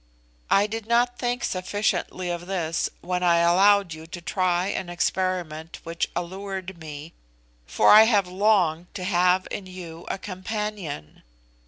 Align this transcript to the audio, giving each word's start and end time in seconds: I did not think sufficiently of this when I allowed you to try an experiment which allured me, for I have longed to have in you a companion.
I 0.49 0.65
did 0.65 0.87
not 0.87 1.19
think 1.19 1.43
sufficiently 1.43 2.31
of 2.31 2.47
this 2.47 2.89
when 3.01 3.21
I 3.21 3.37
allowed 3.37 3.93
you 3.93 4.07
to 4.07 4.19
try 4.19 4.65
an 4.69 4.89
experiment 4.89 5.79
which 5.83 6.09
allured 6.15 6.79
me, 6.79 7.13
for 7.67 7.91
I 7.91 8.05
have 8.05 8.25
longed 8.27 8.91
to 8.95 9.03
have 9.03 9.47
in 9.51 9.67
you 9.67 10.05
a 10.07 10.17
companion. 10.17 11.21